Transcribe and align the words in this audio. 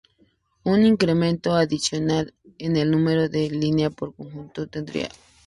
Un 0.63 0.83
incremento 0.83 1.51
adicional, 1.53 2.33
en 2.57 2.75
el 2.75 2.89
número 2.89 3.29
de 3.29 3.51
líneas 3.51 3.93
por 3.93 4.15
conjunto 4.15 4.65
tendría 4.65 5.05
poco 5.09 5.15
efecto. 5.15 5.29